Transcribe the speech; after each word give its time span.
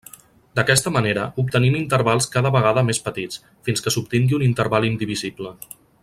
D'aquesta 0.59 0.91
manera 0.95 1.25
obtenim 1.43 1.75
intervals 1.81 2.29
cada 2.37 2.51
vegada 2.57 2.85
més 2.89 3.01
petits, 3.09 3.43
fins 3.69 3.85
que 3.87 3.93
s'obtingui 3.97 4.39
un 4.39 4.47
interval 4.51 4.89
indivisible. 4.93 5.53